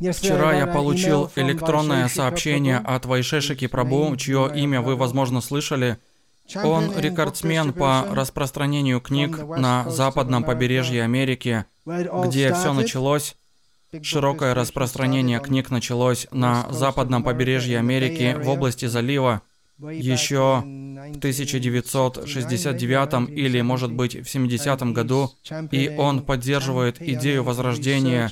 Вчера 0.00 0.56
я 0.56 0.66
получил 0.66 1.30
электронное 1.36 2.08
сообщение 2.08 2.78
от 2.78 3.04
Вайшешики 3.04 3.66
Прабу, 3.66 4.16
чье 4.16 4.50
имя 4.54 4.80
вы, 4.80 4.96
возможно, 4.96 5.42
слышали. 5.42 5.98
Он 6.56 6.98
рекордсмен 6.98 7.74
по 7.74 8.06
распространению 8.10 9.00
книг 9.00 9.38
на 9.38 9.88
западном 9.90 10.42
побережье 10.42 11.04
Америки, 11.04 11.66
где 11.84 12.54
все 12.54 12.72
началось. 12.72 13.36
Широкое 14.02 14.54
распространение 14.54 15.38
книг 15.40 15.70
началось 15.70 16.26
на 16.30 16.66
западном 16.70 17.22
побережье 17.22 17.78
Америки 17.78 18.34
в 18.40 18.48
области 18.48 18.86
залива 18.86 19.42
еще 19.80 20.62
в 20.64 21.18
1969 21.18 23.30
или, 23.30 23.60
может 23.62 23.92
быть, 23.92 24.14
в 24.16 24.30
70 24.30 24.82
году, 24.92 25.30
и 25.70 25.94
он 25.96 26.22
поддерживает 26.22 27.02
идею 27.02 27.44
возрождения 27.44 28.30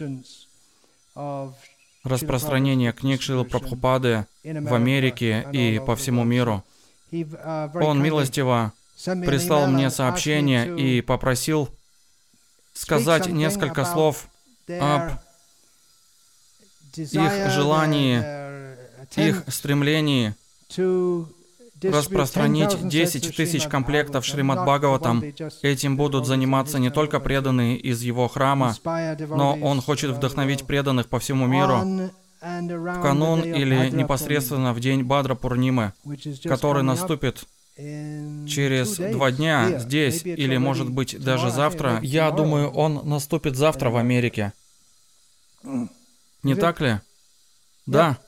распространения 2.04 2.92
книг 2.92 3.22
Шилы 3.22 3.44
Прабхупады 3.44 4.26
в 4.42 4.74
Америке 4.74 5.46
и 5.52 5.80
по 5.84 5.96
всему 5.96 6.24
миру. 6.24 6.64
Он 7.12 8.02
милостиво 8.02 8.72
прислал 9.04 9.66
мне 9.68 9.90
сообщение 9.90 10.78
и 10.78 11.00
попросил 11.00 11.68
сказать 12.72 13.26
несколько 13.28 13.84
слов 13.84 14.28
об 14.68 15.12
их 16.96 17.50
желании, 17.50 18.24
их 19.16 19.44
стремлении 19.48 20.34
распространить 21.82 22.88
10 22.88 23.36
тысяч 23.36 23.66
комплектов 23.66 24.24
Шримад 24.24 24.62
Бхагаватам. 24.62 25.22
Этим 25.62 25.96
будут 25.96 26.26
заниматься 26.26 26.78
не 26.78 26.90
только 26.90 27.20
преданные 27.20 27.76
из 27.76 28.02
его 28.02 28.28
храма, 28.28 28.76
но 28.84 29.58
он 29.60 29.80
хочет 29.80 30.10
вдохновить 30.10 30.66
преданных 30.66 31.08
по 31.08 31.18
всему 31.18 31.46
миру 31.46 32.10
в 32.40 33.02
канун 33.02 33.42
или 33.42 33.90
непосредственно 33.90 34.72
в 34.72 34.80
день 34.80 35.02
Бадра 35.02 35.34
Пурнимы, 35.34 35.92
который 36.44 36.82
наступит 36.82 37.44
через 37.76 38.96
два 38.96 39.30
дня 39.30 39.78
здесь, 39.78 40.24
или, 40.24 40.56
может 40.56 40.90
быть, 40.90 41.18
даже 41.22 41.50
завтра. 41.50 42.00
Я 42.02 42.30
думаю, 42.30 42.70
он 42.70 43.08
наступит 43.08 43.56
завтра 43.56 43.90
в 43.90 43.96
Америке. 43.96 44.52
Не 46.42 46.54
так 46.54 46.80
ли? 46.80 47.00
Да. 47.86 48.18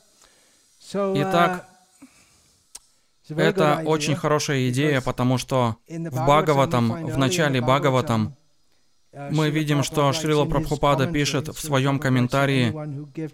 Итак, 0.92 1.68
это 3.36 3.82
очень 3.84 4.14
хорошая 4.14 4.68
идея, 4.70 5.00
потому 5.00 5.38
что 5.38 5.76
в 5.88 6.10
Бхагаватам, 6.10 7.06
в 7.06 7.18
начале 7.18 7.60
Бхагаватам, 7.60 8.36
мы 9.12 9.50
видим, 9.50 9.82
что 9.82 10.12
Шрила 10.12 10.44
Прабхупада 10.44 11.06
пишет 11.06 11.48
в 11.48 11.58
своем 11.60 11.98
комментарии, 11.98 12.72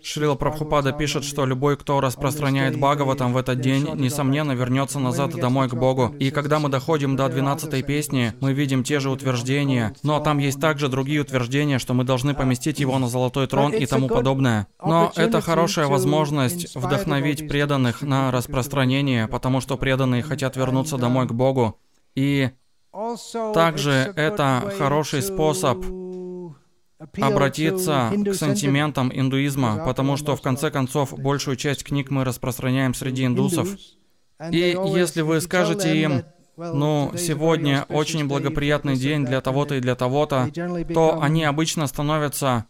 Шрила 0.03 0.35
Прабхупада 0.35 0.93
пишет, 0.93 1.25
что 1.25 1.45
любой, 1.45 1.77
кто 1.77 2.01
распространяет 2.01 2.79
Бхагаватам 2.79 3.33
в 3.33 3.37
этот 3.37 3.61
день, 3.61 3.87
несомненно 3.95 4.53
вернется 4.53 4.99
назад 4.99 5.35
домой 5.35 5.69
к 5.69 5.75
Богу. 5.75 6.15
И 6.19 6.31
когда 6.31 6.59
мы 6.59 6.69
доходим 6.69 7.17
до 7.17 7.29
12 7.29 7.87
песни, 7.87 8.33
мы 8.41 8.53
видим 8.53 8.85
те 8.85 9.01
же 9.01 9.11
утверждения, 9.11 9.95
но 10.03 10.21
там 10.21 10.39
есть 10.39 10.61
также 10.61 10.89
другие 10.89 11.21
утверждения, 11.21 11.79
что 11.79 11.95
мы 11.95 12.05
должны 12.05 12.35
поместить 12.35 12.81
его 12.81 12.99
на 12.99 13.09
золотой 13.09 13.47
трон 13.47 13.73
и 13.73 13.85
тому 13.87 14.09
подобное. 14.09 14.69
Но 14.83 15.13
это 15.15 15.41
хорошая 15.41 15.89
возможность 15.89 16.75
вдохновить 16.75 17.49
преданных 17.49 18.03
на 18.03 18.31
распространение, 18.31 19.29
потому 19.29 19.61
что 19.61 19.77
преданные 19.77 20.23
хотят 20.23 20.57
вернуться 20.57 20.97
домой 20.97 21.27
к 21.27 21.33
Богу. 21.33 21.79
И 22.15 22.51
также 23.55 24.13
это 24.17 24.73
хороший 24.79 25.23
способ 25.23 25.85
обратиться 27.21 28.11
к 28.25 28.35
сантиментам 28.35 29.11
индуизма, 29.13 29.85
потому 29.85 30.17
что 30.17 30.37
в 30.37 30.43
конце 30.43 30.71
концов 30.71 31.19
большую 31.19 31.57
часть 31.57 31.85
книг 31.85 32.11
мы 32.11 32.25
распространяем 32.25 32.95
среди 32.95 33.27
индусов. 33.27 33.69
И 34.51 34.77
если 34.87 35.23
вы 35.23 35.41
скажете 35.41 35.97
им, 36.01 36.25
ну, 36.57 37.13
сегодня 37.17 37.85
очень 37.89 38.27
благоприятный 38.27 38.97
день 38.97 39.25
для 39.25 39.41
того-то 39.41 39.75
и 39.75 39.81
для 39.81 39.95
того-то, 39.95 40.51
то 40.93 41.21
они 41.21 41.45
обычно 41.45 41.87
становятся 41.87 42.67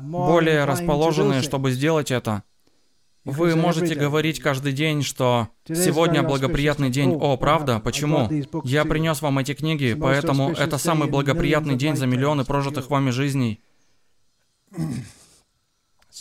более 0.00 0.64
расположены, 0.64 1.42
чтобы 1.42 1.70
сделать 1.72 2.10
это. 2.10 2.42
Вы 3.28 3.56
можете 3.56 3.94
говорить 3.94 4.40
каждый 4.40 4.72
день, 4.72 5.02
что 5.02 5.48
сегодня 5.66 6.22
благоприятный 6.22 6.88
день. 6.88 7.14
О, 7.14 7.36
правда? 7.36 7.78
Почему? 7.78 8.30
Я 8.64 8.86
принес 8.86 9.20
вам 9.20 9.38
эти 9.38 9.52
книги, 9.52 9.94
поэтому 10.00 10.50
это 10.52 10.78
самый 10.78 11.08
благоприятный 11.10 11.76
день 11.76 11.94
за 11.94 12.06
миллионы 12.06 12.44
прожитых 12.44 12.88
вами 12.88 13.10
жизней. 13.10 13.60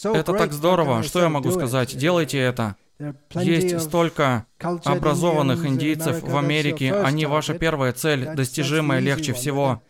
Это 0.03 0.33
так 0.33 0.51
здорово. 0.51 1.01
Что 1.01 1.21
я 1.21 1.29
могу 1.29 1.49
сказать? 1.51 1.95
Делайте 1.95 2.39
это. 2.39 2.75
Есть 3.35 3.79
столько 3.79 4.45
образованных 4.59 5.65
индийцев 5.65 6.23
в 6.23 6.35
Америке. 6.35 6.93
Они 6.93 7.25
ваша 7.25 7.53
первая 7.53 7.93
цель, 7.93 8.35
достижимая 8.35 8.99
легче 8.99 9.31
всего. 9.31 9.81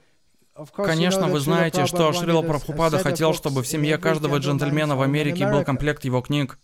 Конечно, 0.75 1.27
вы 1.27 1.39
знаете, 1.39 1.87
что 1.87 2.13
Шрила 2.13 2.43
Прабхупада 2.43 2.99
хотел, 2.99 3.33
чтобы 3.33 3.63
в 3.63 3.67
семье 3.67 3.97
каждого 3.97 4.37
джентльмена 4.37 4.95
в 4.95 5.01
Америке 5.01 5.49
был 5.49 5.63
комплект 5.63 6.05
его 6.05 6.21
книг. 6.21 6.59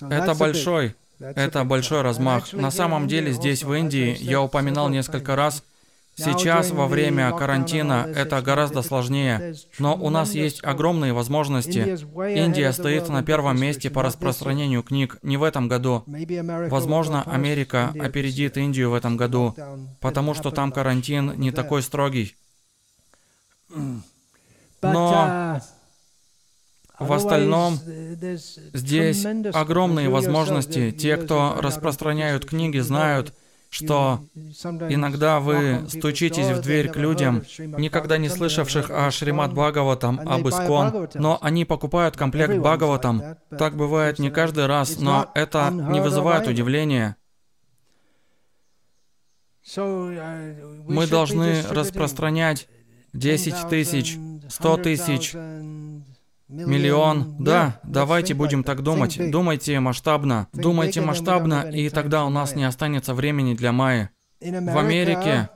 Это 0.00 0.34
большой, 0.34 0.94
это 1.18 1.64
большой 1.64 2.02
размах. 2.02 2.52
На 2.52 2.70
самом 2.70 3.08
деле 3.08 3.32
здесь, 3.32 3.62
в 3.62 3.72
Индии, 3.72 4.16
я 4.20 4.40
упоминал 4.40 4.88
несколько 4.88 5.36
раз, 5.36 5.62
Сейчас, 6.14 6.70
во 6.70 6.88
время 6.88 7.32
карантина, 7.32 8.06
это 8.14 8.42
гораздо 8.42 8.82
сложнее, 8.82 9.54
но 9.78 9.96
у 9.96 10.10
нас 10.10 10.32
есть 10.32 10.62
огромные 10.62 11.14
возможности. 11.14 11.96
Индия 12.38 12.72
стоит 12.72 13.08
на 13.08 13.22
первом 13.22 13.58
месте 13.58 13.88
по 13.88 14.02
распространению 14.02 14.82
книг 14.82 15.18
не 15.22 15.38
в 15.38 15.42
этом 15.42 15.68
году. 15.68 16.04
Возможно, 16.06 17.22
Америка 17.22 17.94
опередит 17.98 18.58
Индию 18.58 18.90
в 18.90 18.94
этом 18.94 19.16
году, 19.16 19.54
потому 20.00 20.34
что 20.34 20.50
там 20.50 20.70
карантин 20.70 21.32
не 21.38 21.50
такой 21.50 21.82
строгий. 21.82 22.36
Но 24.82 25.60
в 26.98 27.12
остальном, 27.12 27.78
здесь 28.72 29.24
огромные 29.52 30.08
возможности. 30.08 30.90
Те, 30.90 31.16
кто 31.16 31.56
распространяют 31.58 32.44
книги, 32.44 32.78
знают, 32.78 33.34
что 33.72 34.20
иногда 34.34 35.40
вы 35.40 35.86
стучитесь 35.88 36.48
в 36.48 36.60
дверь 36.60 36.90
к 36.90 36.96
людям, 36.96 37.42
никогда 37.58 38.18
не 38.18 38.28
слышавших 38.28 38.90
о 38.90 39.10
Шримад 39.10 39.54
Бхагаватам, 39.54 40.20
об 40.20 40.46
Искон, 40.46 41.08
но 41.14 41.38
они 41.40 41.64
покупают 41.64 42.14
комплект 42.14 42.54
Бхагаватам. 42.54 43.38
Так 43.58 43.74
бывает 43.76 44.18
не 44.18 44.30
каждый 44.30 44.66
раз, 44.66 44.98
но 45.00 45.30
это 45.34 45.70
не 45.70 46.00
вызывает 46.00 46.46
удивления. 46.46 47.16
Мы 49.76 51.06
должны 51.08 51.62
распространять 51.62 52.68
10 53.14 53.68
тысяч, 53.70 54.18
100 54.48 54.76
тысяч, 54.78 55.34
Миллион. 56.52 57.36
Да, 57.42 57.80
давайте 57.82 58.34
будем 58.34 58.62
так 58.62 58.82
думать. 58.82 59.18
Думайте 59.30 59.80
масштабно. 59.80 60.48
Думайте 60.52 61.00
масштабно, 61.00 61.62
и 61.62 61.88
тогда 61.88 62.26
у 62.26 62.30
нас 62.30 62.54
не 62.54 62.64
останется 62.64 63.14
времени 63.14 63.54
для 63.54 63.72
Майи. 63.72 64.10
В 64.40 64.78
Америке 64.78 65.48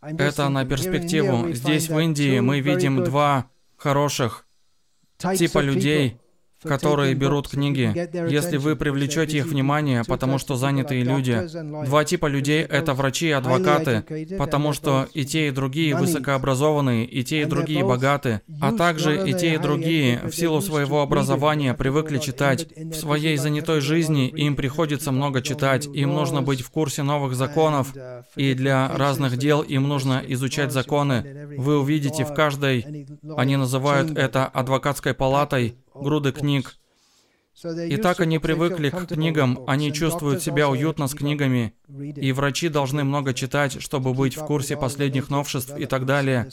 это 0.00 0.48
на 0.48 0.64
перспективу. 0.64 1.52
Здесь, 1.52 1.88
в 1.88 1.98
Индии, 1.98 2.40
мы 2.40 2.60
видим 2.60 3.04
два 3.04 3.46
хороших 3.76 4.46
типа 5.18 5.60
людей, 5.60 6.18
которые 6.62 7.14
берут 7.14 7.48
книги. 7.48 7.92
Если 8.30 8.56
вы 8.56 8.76
привлечете 8.76 9.38
их 9.38 9.46
внимание, 9.46 10.02
потому 10.06 10.38
что 10.38 10.56
занятые 10.56 11.02
люди. 11.04 11.40
Два 11.86 12.04
типа 12.04 12.26
людей— 12.26 12.62
это 12.68 12.94
врачи 12.94 13.28
и 13.28 13.32
адвокаты, 13.32 14.04
потому 14.38 14.72
что 14.72 15.08
и 15.14 15.24
те, 15.24 15.48
и 15.48 15.50
другие 15.50 15.96
высокообразованные, 15.96 17.04
и 17.04 17.24
те, 17.24 17.42
и 17.42 17.44
другие 17.44 17.84
богаты, 17.84 18.40
а 18.60 18.72
также 18.72 19.28
и 19.28 19.34
те, 19.34 19.54
и 19.54 19.58
другие 19.58 20.20
в 20.24 20.32
силу 20.34 20.60
своего 20.60 21.02
образования 21.02 21.74
привыкли 21.74 22.18
читать. 22.18 22.66
В 22.76 22.94
своей 22.94 23.36
занятой 23.36 23.80
жизни 23.80 24.28
им 24.28 24.56
приходится 24.56 25.12
много 25.12 25.42
читать, 25.42 25.86
им 25.86 26.14
нужно 26.14 26.42
быть 26.42 26.62
в 26.62 26.70
курсе 26.70 27.02
новых 27.02 27.34
законов, 27.34 27.88
и 28.36 28.54
для 28.54 28.88
разных 28.88 29.36
дел 29.36 29.62
им 29.62 29.88
нужно 29.88 30.22
изучать 30.28 30.72
законы. 30.72 31.54
Вы 31.58 31.78
увидите 31.78 32.24
в 32.24 32.34
каждой, 32.34 33.06
они 33.36 33.56
называют 33.56 34.16
это 34.16 34.46
адвокатской 34.46 35.14
палатой, 35.14 35.76
груды 35.94 36.32
книг. 36.32 36.76
И 37.64 37.96
так 37.98 38.20
они 38.20 38.38
привыкли 38.38 38.90
к 38.90 39.06
книгам, 39.06 39.64
они 39.66 39.92
чувствуют 39.92 40.42
себя 40.42 40.68
уютно 40.68 41.06
с 41.06 41.14
книгами, 41.14 41.74
и 41.88 42.32
врачи 42.32 42.68
должны 42.68 43.04
много 43.04 43.34
читать, 43.34 43.80
чтобы 43.80 44.14
быть 44.14 44.36
в 44.36 44.44
курсе 44.44 44.76
последних 44.76 45.28
новшеств 45.28 45.76
и 45.76 45.86
так 45.86 46.06
далее. 46.06 46.50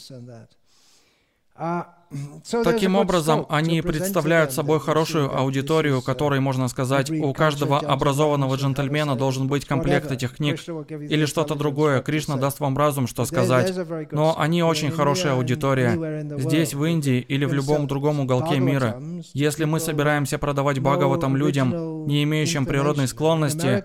Таким 2.64 2.96
образом, 2.96 3.46
они 3.48 3.82
представляют 3.82 4.52
собой 4.52 4.80
хорошую 4.80 5.36
аудиторию, 5.36 6.02
которой, 6.02 6.40
можно 6.40 6.68
сказать, 6.68 7.10
у 7.10 7.32
каждого 7.32 7.78
образованного 7.78 8.56
джентльмена 8.56 9.16
должен 9.16 9.46
быть 9.46 9.64
комплект 9.64 10.10
этих 10.10 10.36
книг 10.36 10.60
или 10.90 11.24
что-то 11.26 11.54
другое. 11.54 12.02
Кришна 12.02 12.36
даст 12.36 12.60
вам 12.60 12.76
разум, 12.76 13.06
что 13.06 13.24
сказать. 13.24 13.72
Но 14.10 14.34
они 14.38 14.62
очень 14.62 14.90
хорошая 14.90 15.34
аудитория. 15.34 16.26
Здесь, 16.38 16.74
в 16.74 16.84
Индии 16.84 17.20
или 17.20 17.44
в 17.44 17.52
любом 17.52 17.86
другом 17.86 18.20
уголке 18.20 18.58
мира. 18.58 19.00
Если 19.32 19.64
мы 19.64 19.78
собираемся 19.78 20.38
продавать 20.38 20.80
Бхагаватам 20.80 21.36
людям, 21.36 22.06
не 22.06 22.24
имеющим 22.24 22.66
природной 22.66 23.06
склонности, 23.06 23.84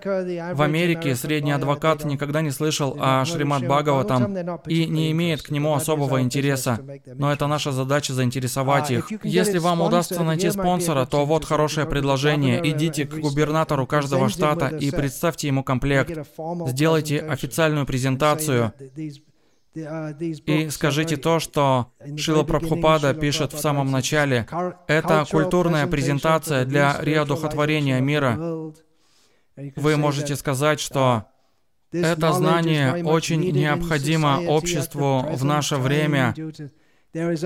в 0.54 0.62
Америке 0.62 1.16
средний 1.16 1.52
адвокат 1.52 2.06
никогда 2.06 2.42
не 2.42 2.52
слышал 2.52 2.98
о 3.00 3.24
Шримад 3.26 3.68
Бхагаватам 3.68 4.36
и 4.66 4.86
не 4.86 5.12
имеет 5.12 5.44
к 5.44 5.52
нему 5.52 5.76
особого 5.76 6.22
интереса. 6.22 6.80
Но 7.06 7.32
это 7.32 7.46
наша 7.48 7.72
задача 7.72 8.15
заинтересовать 8.16 8.90
их. 8.90 9.12
Если 9.24 9.60
вам 9.60 9.82
удастся 9.82 10.24
найти 10.24 10.50
спонсора, 10.50 11.06
то 11.06 11.26
вот 11.26 11.46
хорошее 11.46 11.86
предложение. 11.86 12.60
Идите 12.72 13.06
к 13.06 13.14
губернатору 13.20 13.86
каждого 13.86 14.30
штата 14.30 14.68
и 14.68 14.90
представьте 14.92 15.48
ему 15.48 15.64
комплект. 15.64 16.28
Сделайте 16.68 17.20
официальную 17.20 17.86
презентацию. 17.86 18.74
И 19.76 20.70
скажите 20.72 21.18
то, 21.18 21.40
что 21.40 21.92
Шила 22.18 22.44
Прабхупада 22.44 23.14
пишет 23.14 23.52
в 23.54 23.60
самом 23.60 23.92
начале. 23.92 24.48
Это 24.88 25.26
культурная 25.30 25.86
презентация 25.86 26.66
для 26.66 26.98
реодухотворения 27.02 28.00
мира. 28.00 28.40
Вы 29.76 29.98
можете 29.98 30.36
сказать, 30.36 30.80
что 30.80 31.26
это 31.92 32.34
знание 32.34 33.04
очень 33.06 33.42
необходимо 33.52 34.42
обществу 34.48 35.26
в 35.32 35.44
наше 35.44 35.76
время. 35.78 36.34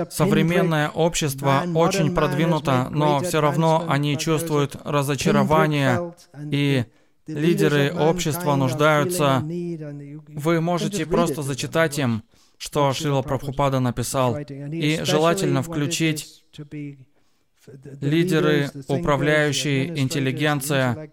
Современное 0.09 0.89
общество 0.89 1.63
очень 1.75 2.15
продвинуто, 2.15 2.87
но 2.89 3.19
все 3.19 3.39
равно 3.39 3.85
они 3.87 4.17
чувствуют 4.17 4.75
разочарование, 4.83 6.13
и 6.51 6.85
лидеры 7.27 7.93
общества 7.93 8.55
нуждаются. 8.55 9.43
Вы 9.43 10.61
можете 10.61 11.05
просто 11.05 11.43
зачитать 11.43 11.99
им, 11.99 12.23
что 12.57 12.91
Шила 12.93 13.21
Прабхупада 13.21 13.79
написал, 13.79 14.37
и 14.37 15.01
желательно 15.03 15.61
включить 15.61 16.43
лидеры, 18.01 18.71
управляющие, 18.87 19.99
интеллигенция, 19.99 21.11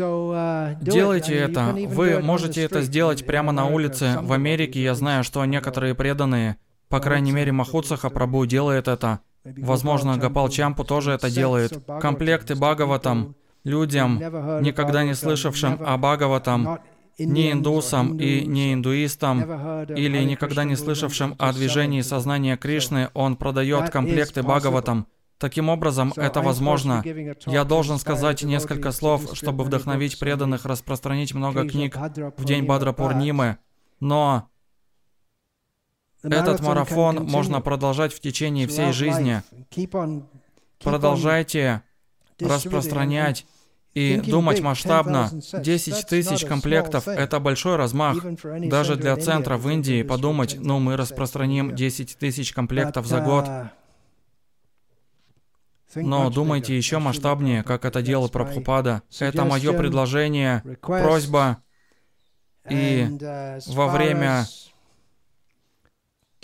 Uh, 0.00 0.76
Делайте 0.82 1.36
это. 1.36 1.72
Вы 1.72 2.18
можете 2.20 2.62
это 2.62 2.82
сделать 2.82 3.24
прямо 3.24 3.52
на 3.52 3.66
улице. 3.66 4.18
В 4.22 4.32
Америке. 4.32 4.82
я 4.82 4.96
знаю, 4.96 5.22
что 5.22 5.44
некоторые 5.44 5.94
преданные, 5.94 6.56
по 6.88 7.00
крайней 7.00 7.32
мере 7.32 7.52
Махутсаха 7.52 8.10
Прабу 8.10 8.46
делает 8.46 8.88
это. 8.88 9.20
Возможно, 9.44 10.16
Гапал 10.16 10.48
Чампу 10.48 10.84
тоже 10.84 11.12
это 11.12 11.30
делает. 11.30 11.82
Комплекты 12.00 12.54
Бхагаватам 12.54 13.34
людям, 13.64 14.18
никогда 14.62 15.04
не 15.04 15.14
слышавшим 15.14 15.78
о 15.84 15.96
Бхагаватам, 15.96 16.78
не 17.18 17.52
индусам 17.52 18.16
и 18.18 18.46
не 18.46 18.74
индуистам, 18.74 19.42
или 19.94 20.22
никогда 20.22 20.64
не 20.64 20.76
слышавшим 20.76 21.34
о 21.38 21.52
движении 21.52 22.00
сознания 22.00 22.56
Кришны, 22.56 23.10
он 23.14 23.36
продает 23.36 23.90
комплекты 23.90 24.42
Бхагаватам. 24.42 25.06
Таким 25.38 25.68
образом, 25.68 26.12
это 26.16 26.40
возможно. 26.40 27.02
Я 27.46 27.64
должен 27.64 27.98
сказать 27.98 28.42
несколько 28.42 28.90
слов, 28.90 29.30
чтобы 29.34 29.64
вдохновить 29.64 30.18
преданных 30.18 30.64
распространить 30.64 31.32
много 31.32 31.68
книг 31.68 31.96
в 32.36 32.44
день 32.44 32.64
Бадра 32.64 32.92
Пурнимы, 32.92 33.58
но 34.00 34.48
этот 36.22 36.60
марафон 36.60 37.24
можно 37.24 37.60
продолжать 37.60 38.12
в 38.12 38.20
течение 38.20 38.66
всей 38.66 38.92
жизни. 38.92 39.42
Продолжайте 40.82 41.82
распространять 42.40 43.46
и 43.94 44.16
думать 44.20 44.60
масштабно. 44.60 45.30
10 45.32 46.06
тысяч 46.06 46.44
комплектов– 46.44 47.08
это 47.08 47.40
большой 47.40 47.76
размах. 47.76 48.18
Даже 48.68 48.96
для 48.96 49.16
центра 49.16 49.56
в 49.56 49.68
Индии 49.68 50.02
подумать, 50.02 50.56
ну 50.58 50.78
мы 50.78 50.96
распространим 50.96 51.74
10 51.74 52.16
тысяч 52.18 52.52
комплектов 52.52 53.06
за 53.06 53.20
год. 53.20 53.46
Но 55.94 56.30
думайте 56.30 56.76
еще 56.76 56.98
масштабнее, 56.98 57.62
как 57.62 57.84
это 57.84 58.02
делал 58.02 58.28
Прабхупада. 58.28 59.02
Это 59.18 59.44
мое 59.44 59.72
предложение, 59.72 60.62
просьба. 60.82 61.58
И 62.68 63.08
uh, 63.08 63.62
во 63.72 63.88
время 63.88 64.44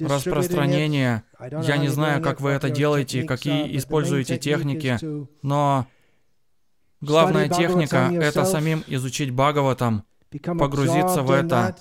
распространения, 0.00 1.24
я 1.40 1.76
не 1.76 1.88
знаю, 1.88 2.22
как 2.22 2.40
вы 2.40 2.50
это 2.50 2.70
делаете, 2.70 3.24
какие 3.24 3.76
используете 3.76 4.38
техники, 4.38 4.98
но 5.42 5.86
главная 7.00 7.48
техника— 7.48 8.10
это 8.12 8.44
самим 8.44 8.84
изучить 8.86 9.30
Бхагаватам, 9.30 10.04
погрузиться 10.44 11.22
в 11.22 11.30
это. 11.30 11.76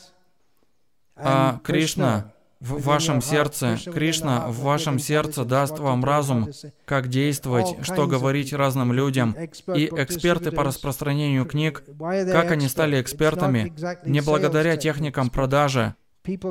А 1.15 1.60
Кришна 1.63 2.33
в 2.60 2.81
вашем 2.83 3.21
сердце, 3.21 3.77
Кришна 3.94 4.48
в 4.48 4.59
вашем 4.62 4.98
сердце 4.98 5.44
даст 5.44 5.80
вам 5.80 6.04
разум, 6.06 6.50
как 6.86 7.09
действовать, 7.09 7.75
что 7.83 8.07
говорить 8.07 8.54
разным 8.54 8.94
людям. 8.94 9.36
И 9.75 9.88
эксперты 9.88 10.51
по 10.51 10.63
распространению 10.63 11.45
книг, 11.45 11.83
как 12.00 12.51
они 12.51 12.68
стали 12.68 13.01
экспертами, 13.01 13.74
не 14.06 14.21
благодаря 14.21 14.77
техникам 14.77 15.30
продажи, 15.30 15.95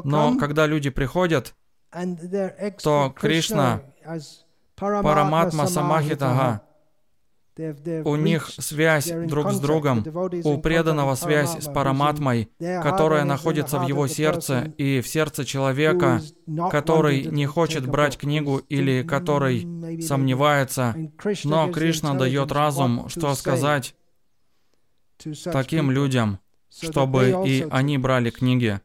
но 0.05 0.37
когда 0.37 0.67
люди 0.67 0.91
приходят, 0.91 1.55
то 2.83 3.15
Кришна, 3.17 3.83
Параматма 4.77 5.67
Самахитага, 5.67 6.63
у 8.05 8.17
них 8.17 8.49
связь 8.49 9.11
друг 9.11 9.53
с 9.53 9.61
другом, 9.61 10.05
у 10.45 10.59
преданного 10.59 11.15
связь 11.15 11.63
с 11.63 11.67
Параматмой, 11.67 12.51
которая 12.59 13.25
находится 13.25 13.79
в 13.79 13.87
его 13.87 14.07
сердце 14.07 14.73
и 14.79 15.01
в 15.03 15.09
сердце 15.09 15.45
человека, 15.45 16.23
который 16.71 17.25
не 17.25 17.45
хочет 17.47 17.87
брать 17.87 18.17
книгу 18.17 18.59
или 18.69 19.03
который 19.03 20.01
сомневается. 20.01 20.95
Но 21.45 21.71
Кришна 21.71 22.15
дает 22.15 22.53
разум, 22.53 23.09
что 23.09 23.35
сказать 23.35 23.95
таким 25.45 25.91
людям, 25.91 26.39
чтобы 26.71 27.45
и 27.47 27.67
они 27.71 27.99
брали 27.99 28.31
книги. 28.31 28.81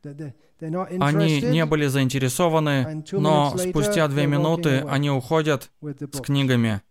Они 0.59 1.41
не 1.41 1.65
были 1.65 1.87
заинтересованы, 1.87 3.03
но 3.11 3.55
спустя 3.57 4.07
две 4.07 4.25
минуты 4.25 4.79
они 4.87 5.11
уходят 5.11 5.69
с 5.81 6.21
книгами. 6.21 6.81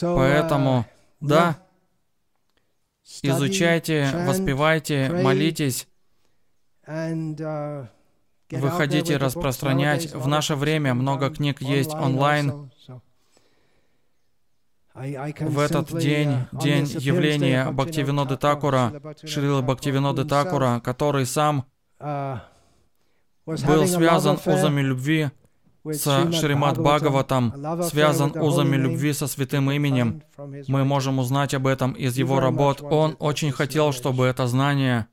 Поэтому, 0.00 0.80
uh, 0.80 0.84
да, 1.20 1.62
изучайте, 3.22 4.10
воспевайте, 4.26 5.10
молитесь, 5.10 5.86
uh, 6.86 7.86
выходите 8.50 9.16
распространять. 9.16 10.12
В 10.12 10.26
наше 10.26 10.56
время 10.56 10.94
много 10.94 11.30
книг 11.30 11.60
есть 11.60 11.94
онлайн. 11.94 12.70
В 14.96 15.58
этот 15.58 15.98
день, 15.98 16.30
uh, 16.30 16.62
день 16.62 16.86
явления 16.86 17.70
Бхактивиноды 17.70 18.38
Такура, 18.38 18.94
Шрила 19.24 19.60
Бхактивиноды 19.60 20.24
Такура, 20.24 20.80
который 20.82 21.26
сам 21.26 21.66
был 22.00 23.86
связан 23.86 24.38
узами 24.46 24.80
любви 24.80 25.30
с 25.84 26.32
Шримад 26.32 26.78
Бхагаватом 26.78 27.52
связан 27.82 28.36
узами 28.36 28.76
любви 28.76 29.12
со 29.12 29.26
святым 29.26 29.70
именем. 29.70 30.22
Мы 30.66 30.84
можем 30.84 31.18
узнать 31.18 31.54
об 31.54 31.66
этом 31.66 31.92
из 31.92 32.16
его 32.16 32.40
работ. 32.40 32.80
Он 32.82 33.16
очень 33.18 33.52
хотел, 33.52 33.92
чтобы 33.92 34.26
это 34.26 34.46
знание 34.46 35.06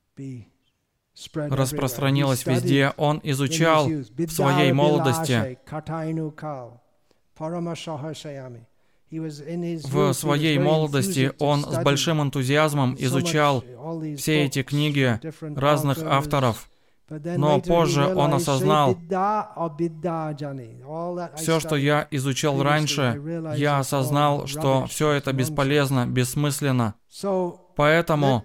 распространилось 1.36 2.46
везде. 2.46 2.94
Он 2.98 3.20
изучал 3.24 3.88
в 3.88 4.32
своей 4.32 4.72
молодости 4.72 5.60
в 9.20 10.14
своей 10.14 10.60
молодости 10.60 11.32
он 11.40 11.64
с 11.64 11.84
большим 11.84 12.22
энтузиазмом 12.22 12.96
изучал 13.00 13.64
все 14.18 14.46
эти 14.46 14.64
книги 14.64 15.20
разных 15.56 16.00
авторов. 16.04 16.70
Но 17.10 17.60
позже 17.60 18.08
он 18.16 18.34
осознал, 18.34 18.98
все, 21.36 21.60
что 21.60 21.76
я 21.76 22.08
изучал 22.12 22.64
раньше, 22.64 23.22
я 23.56 23.80
осознал, 23.80 24.48
что 24.48 24.86
все 24.88 25.12
это 25.12 25.34
бесполезно, 25.34 26.08
бессмысленно. 26.08 26.96
Поэтому 27.76 28.44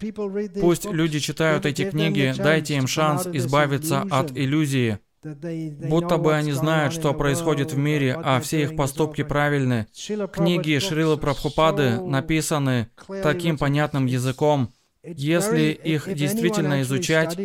пусть 0.61 0.87
люди 0.87 1.19
читают 1.21 1.67
эти 1.67 1.89
книги, 1.89 2.35
дайте 2.37 2.77
им 2.77 2.87
шанс 2.87 3.27
избавиться 3.27 4.05
от 4.11 4.37
иллюзии, 4.37 4.99
будто 5.23 6.17
бы 6.19 6.35
они 6.35 6.53
знают, 6.53 6.93
что 6.93 7.15
происходит 7.15 7.73
в 7.73 7.79
мире, 7.79 8.15
а 8.15 8.41
все 8.41 8.63
их 8.63 8.77
поступки 8.77 9.23
правильны. 9.23 9.87
Книги 10.33 10.79
Шрилы 10.79 11.17
Прабхупады 11.17 12.01
написаны 12.01 12.91
таким 13.23 13.59
понятным 13.59 14.07
языком, 14.07 14.73
если 15.03 15.71
их 15.71 16.13
действительно 16.13 16.83
изучать, 16.83 17.39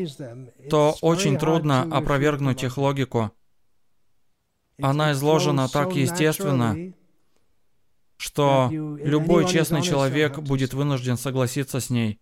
то 0.70 0.96
очень 1.01 1.38
трудно 1.38 1.84
опровергнуть 1.84 2.63
их 2.63 2.77
логику. 2.77 3.32
Она 4.82 5.12
изложена 5.12 5.70
так 5.70 5.96
естественно, 5.96 6.94
что 8.18 8.70
любой 8.72 9.48
честный 9.48 9.82
человек 9.82 10.39
будет 10.39 10.74
вынужден 10.74 11.18
согласиться 11.18 11.80
с 11.80 11.89
ней. 11.89 12.20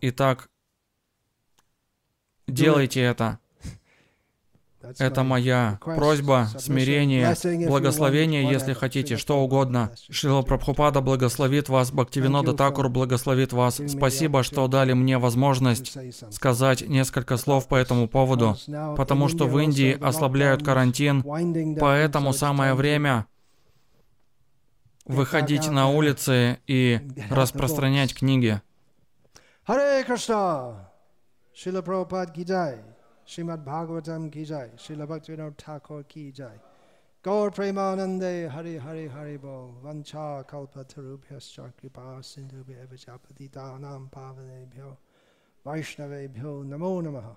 Итак, 0.00 0.50
делайте 2.46 3.00
это. 3.00 3.38
Это 4.98 5.22
моя 5.22 5.78
просьба, 5.84 6.48
смирение, 6.58 7.34
благословение, 7.66 8.48
если 8.50 8.72
хотите, 8.72 9.16
что 9.16 9.40
угодно. 9.40 9.90
Шила 10.10 10.42
Прабхупада 10.42 11.00
благословит 11.00 11.68
вас, 11.68 11.90
Бхактивинода 11.90 12.54
Такур 12.54 12.88
благословит 12.88 13.52
вас. 13.52 13.80
Спасибо, 13.88 14.42
что 14.42 14.66
дали 14.68 14.92
мне 14.92 15.18
возможность 15.18 15.96
сказать 16.32 16.86
несколько 16.88 17.36
слов 17.36 17.68
по 17.68 17.76
этому 17.76 18.08
поводу, 18.08 18.56
потому 18.96 19.28
что 19.28 19.46
в 19.46 19.58
Индии 19.58 19.96
ослабляют 20.00 20.64
карантин, 20.64 21.24
поэтому 21.78 22.32
самое 22.32 22.74
время 22.74 23.26
выходить 25.06 25.68
на 25.68 25.88
улицы 25.88 26.58
и 26.66 27.00
распространять 27.30 28.14
книги. 28.14 28.60
Харе 29.66 30.04
Кришна! 30.04 30.90
Шила 31.54 31.82
Прабхупад 31.82 32.34
Гиджай! 32.34 32.93
श्रीमद् 33.28 33.64
भागवतम 33.64 34.28
की 34.28 34.44
जय 34.44 34.70
श्रीलभक्त 34.78 35.30
विनोद 35.30 35.54
ठाकुर 35.58 36.02
की 36.10 36.30
जाय 36.36 36.58
गौर 37.24 37.50
प्रेमानंदे 37.56 38.34
हरे 38.52 38.76
हरे 38.78 39.06
हरे 39.08 39.36
बो 39.44 39.54
वंशा 39.84 40.26
कल्पतरुभ्य 40.50 41.38
कृपा 41.80 42.20
सिंधुभ्य 42.30 42.86
विचापति 42.90 43.48
पावनेभ्यो 43.56 44.90
वैष्णवेभ्यो 45.64 46.52
नमो 46.72 47.00
नमः 47.00 47.34